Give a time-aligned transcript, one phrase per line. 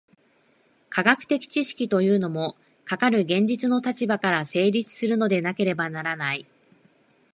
[0.89, 2.55] 科学的知識というのも、
[2.85, 6.47] かかる現実の立場から成立するのでなければならない。